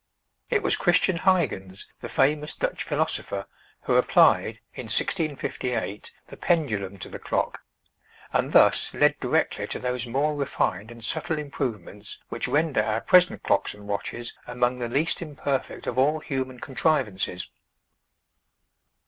It 0.49 0.63
was 0.63 0.75
Christian 0.75 1.17
Huygens, 1.17 1.85
the 1.99 2.09
famous 2.09 2.55
Dutch 2.55 2.81
philosopher, 2.81 3.45
who 3.81 3.97
applied, 3.97 4.59
in 4.73 4.85
1658, 4.85 6.11
the 6.25 6.37
pendulum 6.37 6.97
to 6.97 7.07
the 7.07 7.19
clock, 7.19 7.59
and 8.33 8.51
thus 8.51 8.95
led 8.95 9.19
directly 9.19 9.67
to 9.67 9.77
those 9.77 10.07
more 10.07 10.35
refined 10.35 10.89
and 10.89 11.05
subtle 11.05 11.37
improvements, 11.37 12.17
which 12.29 12.47
render 12.47 12.81
our 12.81 13.01
present 13.01 13.43
clocks 13.43 13.75
and 13.75 13.87
watches 13.87 14.33
among 14.47 14.79
the 14.79 14.89
least 14.89 15.21
imperfect 15.21 15.85
of 15.85 15.99
all 15.99 16.17
human 16.17 16.59
contrivances. 16.59 17.49